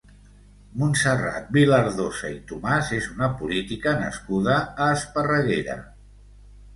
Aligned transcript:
Montserrat 0.83 1.49
Vilardosa 1.57 2.31
i 2.35 2.39
Tomàs 2.51 2.89
és 2.99 3.09
una 3.17 3.29
política 3.41 3.93
nascuda 3.99 4.57
a 4.87 4.89
Esparreguera. 4.95 5.77